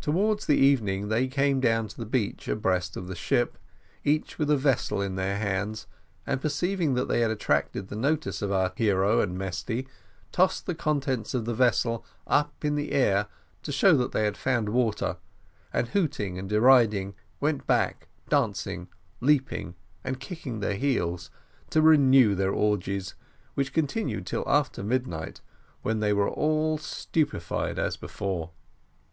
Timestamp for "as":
27.80-27.96